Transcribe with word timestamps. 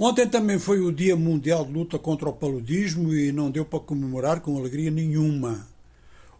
Ontem 0.00 0.28
também 0.28 0.60
foi 0.60 0.78
o 0.78 0.92
Dia 0.92 1.16
Mundial 1.16 1.64
de 1.64 1.72
Luta 1.72 1.98
contra 1.98 2.28
o 2.28 2.32
Paludismo 2.32 3.12
e 3.12 3.32
não 3.32 3.50
deu 3.50 3.64
para 3.64 3.80
comemorar 3.80 4.40
com 4.40 4.56
alegria 4.56 4.92
nenhuma. 4.92 5.66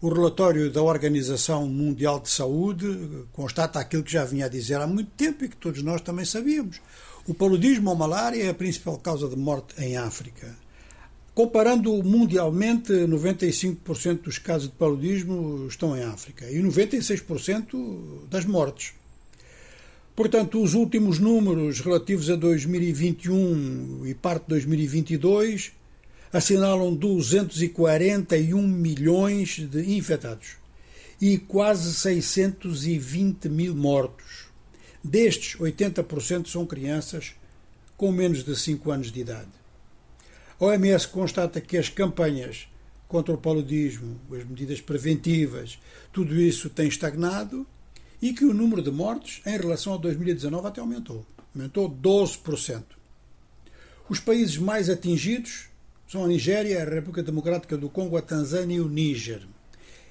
O 0.00 0.08
relatório 0.08 0.70
da 0.70 0.80
Organização 0.80 1.66
Mundial 1.66 2.20
de 2.20 2.30
Saúde 2.30 2.86
constata 3.32 3.80
aquilo 3.80 4.04
que 4.04 4.12
já 4.12 4.24
vinha 4.24 4.46
a 4.46 4.48
dizer 4.48 4.76
há 4.76 4.86
muito 4.86 5.10
tempo 5.16 5.44
e 5.44 5.48
que 5.48 5.56
todos 5.56 5.82
nós 5.82 6.00
também 6.00 6.24
sabíamos. 6.24 6.80
O 7.26 7.34
paludismo 7.34 7.90
ou 7.90 7.96
malária 7.96 8.44
é 8.44 8.48
a 8.48 8.54
principal 8.54 8.96
causa 8.96 9.28
de 9.28 9.34
morte 9.34 9.74
em 9.82 9.96
África. 9.96 10.56
Comparando 11.34 11.92
mundialmente, 12.04 12.92
95% 12.92 14.22
dos 14.22 14.38
casos 14.38 14.68
de 14.68 14.76
paludismo 14.76 15.66
estão 15.66 15.96
em 15.96 16.04
África 16.04 16.48
e 16.48 16.62
96% 16.62 18.28
das 18.30 18.44
mortes. 18.44 18.92
Portanto, 20.18 20.60
os 20.60 20.74
últimos 20.74 21.20
números 21.20 21.78
relativos 21.78 22.28
a 22.28 22.34
2021 22.34 24.04
e 24.04 24.14
parte 24.14 24.42
de 24.42 24.48
2022 24.48 25.70
assinalam 26.32 26.92
241 26.92 28.60
milhões 28.60 29.60
de 29.60 29.96
infectados 29.96 30.56
e 31.20 31.38
quase 31.38 31.94
620 31.94 33.48
mil 33.48 33.76
mortos. 33.76 34.46
Destes, 35.04 35.54
80% 35.54 36.48
são 36.48 36.66
crianças 36.66 37.36
com 37.96 38.10
menos 38.10 38.42
de 38.42 38.56
5 38.56 38.90
anos 38.90 39.12
de 39.12 39.20
idade. 39.20 39.52
A 40.58 40.64
OMS 40.64 41.06
constata 41.06 41.60
que 41.60 41.78
as 41.78 41.88
campanhas 41.88 42.66
contra 43.06 43.32
o 43.32 43.38
paludismo, 43.38 44.20
as 44.32 44.44
medidas 44.44 44.80
preventivas, 44.80 45.78
tudo 46.12 46.34
isso 46.34 46.68
tem 46.68 46.88
estagnado 46.88 47.64
e 48.20 48.32
que 48.32 48.44
o 48.44 48.54
número 48.54 48.82
de 48.82 48.90
mortes 48.90 49.40
em 49.46 49.56
relação 49.56 49.94
a 49.94 49.96
2019 49.96 50.66
até 50.66 50.80
aumentou. 50.80 51.24
Aumentou 51.54 51.90
12%. 51.90 52.82
Os 54.08 54.20
países 54.20 54.56
mais 54.56 54.88
atingidos 54.88 55.66
são 56.08 56.24
a 56.24 56.28
Nigéria, 56.28 56.82
a 56.82 56.84
República 56.84 57.22
Democrática 57.22 57.76
do 57.76 57.90
Congo, 57.90 58.16
a 58.16 58.22
Tanzânia 58.22 58.76
e 58.76 58.80
o 58.80 58.88
Níger. 58.88 59.46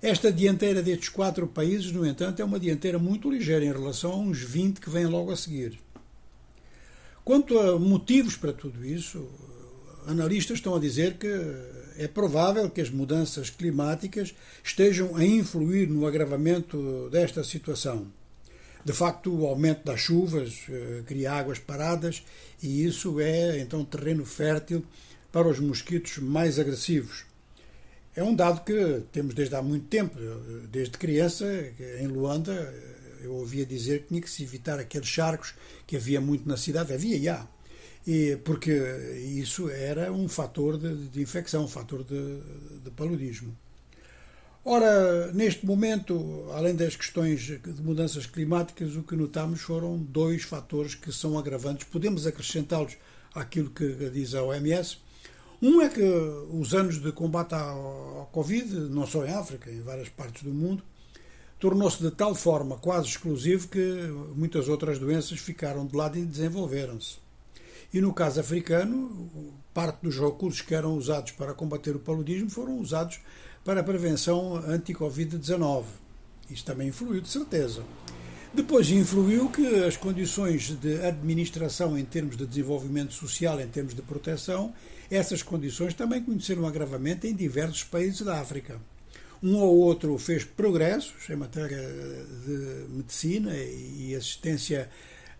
Esta 0.00 0.32
dianteira 0.32 0.82
destes 0.82 1.10
quatro 1.10 1.46
países, 1.46 1.92
no 1.92 2.04
entanto, 2.04 2.40
é 2.40 2.44
uma 2.44 2.58
dianteira 2.58 2.98
muito 2.98 3.30
ligeira 3.30 3.64
em 3.64 3.72
relação 3.72 4.12
a 4.12 4.16
uns 4.16 4.38
20 4.40 4.80
que 4.80 4.90
vêm 4.90 5.06
logo 5.06 5.30
a 5.30 5.36
seguir. 5.36 5.78
Quanto 7.24 7.56
a 7.56 7.78
motivos 7.78 8.34
para 8.34 8.52
tudo 8.52 8.84
isso, 8.84 9.28
analistas 10.06 10.58
estão 10.58 10.74
a 10.74 10.80
dizer 10.80 11.14
que 11.14 11.28
é 11.96 12.08
provável 12.08 12.68
que 12.70 12.80
as 12.80 12.90
mudanças 12.90 13.50
climáticas 13.50 14.34
estejam 14.62 15.16
a 15.16 15.24
influir 15.24 15.88
no 15.88 16.06
agravamento 16.06 17.08
desta 17.10 17.44
situação. 17.44 18.06
De 18.84 18.92
facto, 18.92 19.32
o 19.32 19.46
aumento 19.46 19.84
das 19.84 20.00
chuvas 20.00 20.62
eh, 20.68 21.02
cria 21.06 21.32
águas 21.32 21.58
paradas 21.58 22.24
e 22.60 22.84
isso 22.84 23.20
é 23.20 23.60
então 23.60 23.84
terreno 23.84 24.24
fértil 24.24 24.84
para 25.30 25.48
os 25.48 25.60
mosquitos 25.60 26.18
mais 26.18 26.58
agressivos. 26.58 27.24
É 28.14 28.24
um 28.24 28.34
dado 28.34 28.64
que 28.64 29.02
temos 29.12 29.34
desde 29.34 29.54
há 29.54 29.62
muito 29.62 29.86
tempo. 29.86 30.18
Desde 30.70 30.98
criança, 30.98 31.46
em 31.98 32.06
Luanda, 32.06 32.52
eu 33.22 33.32
ouvia 33.34 33.64
dizer 33.64 34.02
que 34.02 34.08
tinha 34.08 34.20
que 34.20 34.28
se 34.28 34.42
evitar 34.42 34.78
aqueles 34.78 35.08
charcos 35.08 35.54
que 35.86 35.96
havia 35.96 36.20
muito 36.20 36.46
na 36.46 36.56
cidade. 36.56 36.92
Havia 36.92 37.18
já 37.18 37.48
e, 38.06 38.36
porque 38.44 38.72
isso 39.36 39.68
era 39.68 40.12
um 40.12 40.28
fator 40.28 40.76
de, 40.76 41.08
de 41.08 41.22
infecção, 41.22 41.64
um 41.64 41.68
fator 41.68 42.02
de, 42.02 42.40
de, 42.82 42.90
paludismo. 42.90 43.56
Ora, 44.64 45.32
neste 45.32 45.66
momento, 45.66 46.46
além 46.52 46.74
das 46.74 46.94
questões 46.94 47.40
de 47.40 47.82
mudanças 47.82 48.26
climáticas, 48.26 48.94
o 48.96 49.02
que 49.02 49.16
notamos 49.16 49.60
foram 49.60 49.98
dois 49.98 50.42
fatores 50.44 50.94
que 50.94 51.12
são 51.12 51.38
agravantes. 51.38 51.86
Podemos 51.86 52.26
acrescentá-los 52.26 52.96
àquilo 53.34 53.70
que 53.70 54.10
diz 54.10 54.34
a 54.34 54.42
OMS. 54.42 54.98
Um 55.60 55.80
é 55.80 55.88
que 55.88 56.02
os 56.02 56.74
anos 56.74 57.00
de 57.00 57.12
combate 57.12 57.54
ao 57.54 58.28
Covid, 58.32 58.68
não 58.90 59.06
só 59.06 59.24
em 59.24 59.30
África, 59.30 59.70
em 59.70 59.80
várias 59.80 60.08
partes 60.08 60.42
do 60.42 60.50
mundo, 60.50 60.82
tornou-se 61.58 62.02
de 62.02 62.10
tal 62.10 62.34
forma 62.34 62.76
quase 62.78 63.06
exclusivo 63.06 63.68
que 63.68 63.78
muitas 64.34 64.68
outras 64.68 64.98
doenças 64.98 65.38
ficaram 65.38 65.86
de 65.86 65.96
lado 65.96 66.18
e 66.18 66.24
desenvolveram-se. 66.24 67.21
E 67.92 68.00
no 68.00 68.14
caso 68.14 68.40
africano, 68.40 69.28
parte 69.74 70.02
dos 70.02 70.18
recursos 70.18 70.62
que 70.62 70.74
eram 70.74 70.96
usados 70.96 71.32
para 71.32 71.52
combater 71.52 71.94
o 71.94 71.98
paludismo 71.98 72.48
foram 72.48 72.78
usados 72.78 73.20
para 73.64 73.80
a 73.80 73.84
prevenção 73.84 74.56
anti-Covid-19. 74.56 75.84
Isso 76.50 76.64
também 76.64 76.88
influiu, 76.88 77.20
de 77.20 77.28
certeza. 77.28 77.82
Depois 78.54 78.90
influiu 78.90 79.48
que 79.48 79.66
as 79.84 79.96
condições 79.96 80.78
de 80.78 81.00
administração 81.02 81.98
em 81.98 82.04
termos 82.04 82.36
de 82.36 82.46
desenvolvimento 82.46 83.14
social, 83.14 83.58
em 83.60 83.68
termos 83.68 83.94
de 83.94 84.02
proteção, 84.02 84.74
essas 85.10 85.42
condições 85.42 85.94
também 85.94 86.22
conheceram 86.22 86.66
agravamento 86.66 87.26
em 87.26 87.34
diversos 87.34 87.84
países 87.84 88.20
da 88.20 88.40
África. 88.40 88.78
Um 89.42 89.56
ou 89.56 89.76
outro 89.78 90.16
fez 90.18 90.44
progressos 90.44 91.28
em 91.28 91.36
matéria 91.36 91.78
de 92.44 92.86
medicina 92.90 93.56
e 93.56 94.14
assistência 94.14 94.88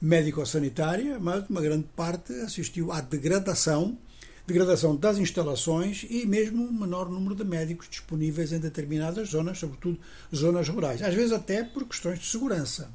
médico-sanitária, 0.00 1.18
mas 1.20 1.48
uma 1.48 1.60
grande 1.60 1.86
parte 1.94 2.32
assistiu 2.32 2.90
à 2.90 3.00
degradação, 3.00 3.98
degradação 4.46 4.96
das 4.96 5.18
instalações 5.18 6.06
e 6.08 6.26
mesmo 6.26 6.64
um 6.64 6.72
menor 6.72 7.08
número 7.08 7.34
de 7.34 7.44
médicos 7.44 7.88
disponíveis 7.88 8.52
em 8.52 8.58
determinadas 8.58 9.30
zonas, 9.30 9.58
sobretudo 9.58 9.98
zonas 10.34 10.68
rurais, 10.68 11.02
às 11.02 11.14
vezes 11.14 11.32
até 11.32 11.62
por 11.62 11.86
questões 11.86 12.18
de 12.18 12.26
segurança. 12.26 12.90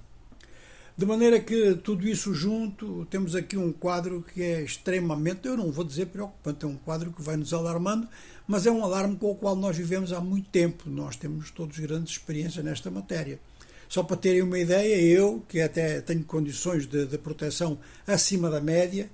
De 0.98 1.06
maneira 1.06 1.42
que 1.42 1.76
tudo 1.76 2.08
isso 2.08 2.34
junto, 2.34 3.06
temos 3.10 3.36
aqui 3.36 3.58
um 3.58 3.74
quadro 3.74 4.24
que 4.34 4.42
é 4.42 4.62
extremamente, 4.62 5.46
eu 5.46 5.58
não 5.58 5.70
vou 5.70 5.84
dizer 5.84 6.06
preocupante, 6.06 6.64
é 6.64 6.68
um 6.68 6.78
quadro 6.78 7.12
que 7.12 7.22
vai 7.22 7.36
nos 7.36 7.54
alarmando, 7.54 8.08
mas 8.48 8.66
é 8.66 8.72
um 8.72 8.82
alarme 8.82 9.18
com 9.18 9.30
o 9.30 9.36
qual 9.36 9.58
nós 9.58 9.76
vivemos 9.76 10.14
há 10.14 10.22
muito 10.22 10.50
tempo. 10.50 10.90
Nós 10.90 11.18
temos 11.18 11.52
todos 11.52 11.78
grandes 11.80 12.14
experiências 12.14 12.64
nesta 12.64 12.90
matéria. 12.90 13.42
Só 13.88 14.04
para 14.04 14.18
terem 14.18 14.42
uma 14.42 14.60
ideia, 14.60 15.02
eu, 15.02 15.44
que 15.48 15.62
até 15.62 16.02
tenho 16.02 16.24
condições 16.24 16.88
de, 16.88 17.06
de 17.06 17.18
proteção 17.18 17.78
acima 18.06 18.50
da 18.50 18.60
média, 18.60 19.10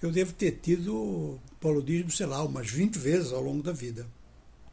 eu 0.00 0.10
devo 0.10 0.32
ter 0.32 0.58
tido 0.62 1.38
paludismo, 1.60 2.10
sei 2.10 2.26
lá, 2.26 2.42
umas 2.42 2.68
20 2.70 2.98
vezes 2.98 3.32
ao 3.32 3.42
longo 3.42 3.62
da 3.62 3.72
vida. 3.72 4.06